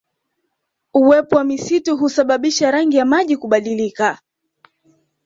[0.93, 4.19] Uwepo wa misitu husababisha rangi ya maji kubadilika